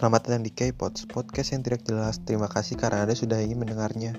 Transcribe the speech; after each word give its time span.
Selamat 0.00 0.32
datang 0.32 0.48
di 0.48 0.52
K-Pods, 0.56 1.12
podcast 1.12 1.52
yang 1.52 1.60
tidak 1.60 1.84
jelas. 1.84 2.24
Terima 2.24 2.48
kasih 2.48 2.80
karena 2.80 3.04
Anda 3.04 3.12
sudah 3.12 3.36
ingin 3.36 3.60
mendengarnya. 3.60 4.16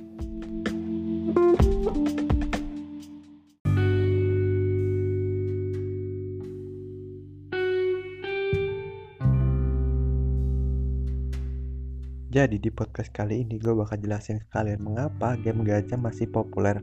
Jadi 12.30 12.62
di 12.62 12.70
podcast 12.70 13.10
kali 13.10 13.42
ini 13.42 13.58
gue 13.58 13.74
bakal 13.74 13.98
jelasin 13.98 14.38
ke 14.38 14.54
kalian 14.54 14.86
mengapa 14.86 15.34
game 15.42 15.66
gacha 15.66 15.98
masih 15.98 16.30
populer. 16.30 16.78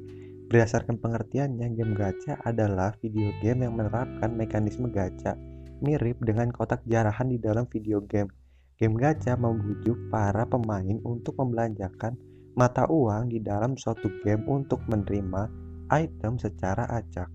Berdasarkan 0.51 0.99
pengertiannya, 0.99 1.71
game 1.79 1.95
gacha 1.95 2.35
adalah 2.43 2.99
video 2.99 3.31
game 3.47 3.63
yang 3.63 3.79
menerapkan 3.79 4.35
mekanisme 4.35 4.91
gacha 4.91 5.39
mirip 5.87 6.19
dengan 6.19 6.51
kotak 6.51 6.83
jarahan 6.91 7.31
di 7.31 7.39
dalam 7.39 7.63
video 7.71 8.03
game. 8.03 8.48
Game 8.79 8.95
gacha 8.95 9.35
membujuk 9.35 9.99
para 10.07 10.47
pemain 10.47 11.03
untuk 11.03 11.35
membelanjakan 11.35 12.15
mata 12.55 12.87
uang 12.87 13.35
di 13.35 13.43
dalam 13.43 13.75
suatu 13.75 14.07
game 14.23 14.47
untuk 14.47 14.87
menerima 14.87 15.51
item 15.91 16.39
secara 16.39 16.87
acak. 16.87 17.27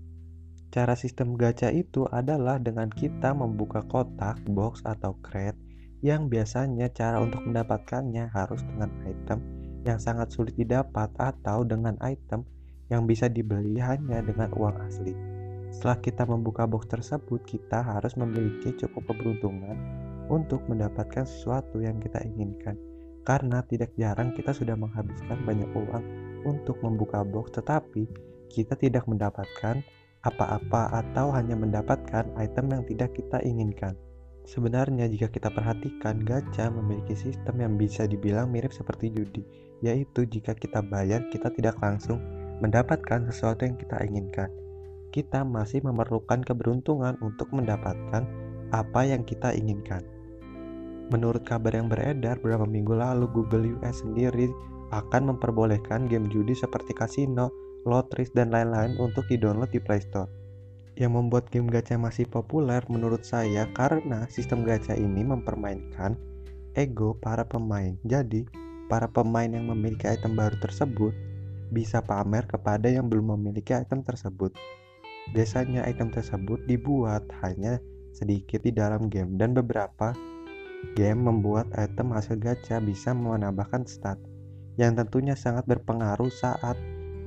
Cara 0.72 0.96
sistem 0.96 1.36
gacha 1.36 1.68
itu 1.68 2.08
adalah 2.08 2.56
dengan 2.56 2.88
kita 2.88 3.36
membuka 3.36 3.84
kotak, 3.84 4.40
box, 4.48 4.80
atau 4.88 5.20
crate 5.20 5.60
yang 6.00 6.32
biasanya 6.32 6.88
cara 6.96 7.20
untuk 7.20 7.44
mendapatkannya 7.44 8.32
harus 8.32 8.64
dengan 8.64 8.88
item 9.04 9.38
yang 9.84 10.00
sangat 10.00 10.32
sulit 10.32 10.56
didapat 10.56 11.12
atau 11.20 11.60
dengan 11.60 12.00
item 12.00 12.40
yang 12.88 13.04
bisa 13.04 13.28
dibeli 13.28 13.76
hanya 13.84 14.24
dengan 14.24 14.48
uang 14.56 14.76
asli. 14.80 15.12
Setelah 15.68 16.00
kita 16.00 16.24
membuka 16.24 16.64
box 16.64 16.88
tersebut, 16.88 17.44
kita 17.44 17.84
harus 17.84 18.16
memiliki 18.16 18.72
cukup 18.80 19.12
keberuntungan 19.12 20.03
untuk 20.28 20.64
mendapatkan 20.70 21.26
sesuatu 21.26 21.80
yang 21.80 22.00
kita 22.00 22.20
inginkan. 22.24 22.76
Karena 23.24 23.64
tidak 23.64 23.96
jarang 23.96 24.36
kita 24.36 24.52
sudah 24.52 24.76
menghabiskan 24.76 25.40
banyak 25.48 25.70
uang 25.72 26.04
untuk 26.44 26.76
membuka 26.84 27.24
box, 27.24 27.56
tetapi 27.56 28.04
kita 28.52 28.76
tidak 28.76 29.08
mendapatkan 29.08 29.80
apa-apa 30.24 31.04
atau 31.04 31.32
hanya 31.32 31.56
mendapatkan 31.56 32.28
item 32.36 32.66
yang 32.72 32.82
tidak 32.84 33.12
kita 33.16 33.40
inginkan. 33.44 33.96
Sebenarnya 34.44 35.08
jika 35.08 35.32
kita 35.32 35.48
perhatikan, 35.48 36.20
gacha 36.20 36.68
memiliki 36.68 37.16
sistem 37.16 37.64
yang 37.64 37.74
bisa 37.80 38.04
dibilang 38.04 38.52
mirip 38.52 38.76
seperti 38.76 39.08
judi, 39.08 39.40
yaitu 39.80 40.28
jika 40.28 40.52
kita 40.52 40.84
bayar, 40.84 41.24
kita 41.32 41.48
tidak 41.48 41.80
langsung 41.80 42.20
mendapatkan 42.60 43.24
sesuatu 43.32 43.64
yang 43.64 43.76
kita 43.80 44.04
inginkan. 44.04 44.52
Kita 45.08 45.48
masih 45.48 45.80
memerlukan 45.80 46.44
keberuntungan 46.44 47.16
untuk 47.24 47.48
mendapatkan 47.56 48.28
apa 48.68 49.00
yang 49.08 49.24
kita 49.24 49.56
inginkan. 49.56 50.04
Menurut 51.12 51.44
kabar 51.44 51.76
yang 51.76 51.92
beredar 51.92 52.40
beberapa 52.40 52.64
minggu 52.64 52.96
lalu, 52.96 53.28
Google 53.32 53.76
US 53.80 54.00
sendiri 54.00 54.48
akan 54.94 55.36
memperbolehkan 55.36 56.08
game 56.08 56.30
judi 56.30 56.56
seperti 56.56 56.94
kasino, 56.96 57.52
lotris, 57.84 58.32
dan 58.32 58.54
lain-lain 58.54 58.96
untuk 58.96 59.26
di-download 59.28 59.68
di 59.68 59.82
Play 59.82 60.00
Store 60.00 60.44
yang 60.94 61.18
membuat 61.18 61.50
game 61.50 61.66
gacha 61.66 61.98
masih 61.98 62.26
populer 62.30 62.78
menurut 62.86 63.26
saya 63.26 63.66
karena 63.74 64.30
sistem 64.30 64.62
gacha 64.62 64.94
ini 64.94 65.26
mempermainkan 65.26 66.14
ego 66.78 67.18
para 67.18 67.42
pemain. 67.42 67.98
Jadi, 68.06 68.46
para 68.86 69.10
pemain 69.10 69.50
yang 69.50 69.66
memiliki 69.70 70.06
item 70.06 70.38
baru 70.38 70.54
tersebut 70.62 71.10
bisa 71.74 71.98
pamer 71.98 72.46
kepada 72.46 72.86
yang 72.86 73.10
belum 73.10 73.34
memiliki 73.38 73.74
item 73.74 74.06
tersebut. 74.06 74.54
Biasanya 75.34 75.82
item 75.88 76.14
tersebut 76.14 76.62
dibuat 76.70 77.26
hanya 77.42 77.82
sedikit 78.14 78.62
di 78.62 78.70
dalam 78.70 79.10
game 79.10 79.34
dan 79.34 79.50
beberapa 79.56 80.14
game 80.92 81.24
membuat 81.24 81.72
item 81.74 82.12
hasil 82.12 82.36
gacha 82.36 82.78
bisa 82.84 83.16
menambahkan 83.16 83.88
stat 83.88 84.20
yang 84.76 84.98
tentunya 84.98 85.38
sangat 85.38 85.64
berpengaruh 85.64 86.28
saat 86.28 86.76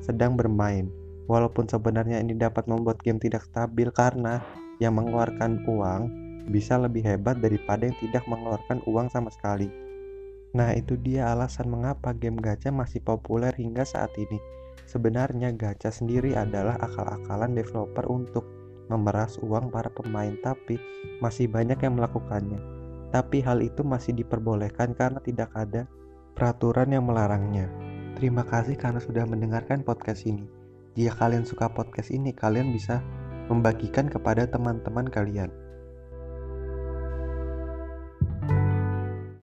sedang 0.03 0.37
bermain. 0.37 0.91
Walaupun 1.27 1.67
sebenarnya 1.67 2.23
ini 2.23 2.37
dapat 2.39 2.69
membuat 2.71 3.03
game 3.03 3.19
tidak 3.19 3.43
stabil 3.49 3.91
karena 3.91 4.39
yang 4.79 4.95
mengeluarkan 4.95 5.65
uang 5.67 6.01
bisa 6.47 6.79
lebih 6.79 7.03
hebat 7.03 7.43
daripada 7.43 7.83
yang 7.83 7.97
tidak 7.99 8.23
mengeluarkan 8.31 8.79
uang 8.87 9.11
sama 9.11 9.27
sekali. 9.33 9.67
Nah, 10.55 10.71
itu 10.71 10.95
dia 10.95 11.27
alasan 11.35 11.67
mengapa 11.67 12.15
game 12.15 12.39
gacha 12.39 12.71
masih 12.71 13.03
populer 13.03 13.51
hingga 13.59 13.83
saat 13.83 14.15
ini. 14.15 14.39
Sebenarnya 14.87 15.51
gacha 15.51 15.91
sendiri 15.91 16.39
adalah 16.39 16.79
akal-akalan 16.79 17.51
developer 17.51 18.07
untuk 18.07 18.47
memeras 18.87 19.35
uang 19.43 19.67
para 19.67 19.91
pemain, 19.91 20.31
tapi 20.39 20.79
masih 21.19 21.51
banyak 21.51 21.75
yang 21.83 21.99
melakukannya. 21.99 22.76
Tapi 23.11 23.39
hal 23.43 23.63
itu 23.63 23.83
masih 23.83 24.15
diperbolehkan 24.15 24.95
karena 24.95 25.19
tidak 25.23 25.51
ada 25.55 25.87
peraturan 26.35 26.91
yang 26.91 27.07
melarangnya. 27.07 27.71
Terima 28.17 28.41
kasih 28.43 28.75
karena 28.75 28.97
sudah 28.97 29.23
mendengarkan 29.29 29.85
podcast 29.85 30.25
ini. 30.25 30.45
Jika 30.97 31.13
kalian 31.13 31.45
suka 31.45 31.69
podcast 31.69 32.09
ini, 32.09 32.33
kalian 32.33 32.73
bisa 32.73 32.99
membagikan 33.47 34.09
kepada 34.09 34.49
teman-teman 34.49 35.05
kalian. 35.07 35.53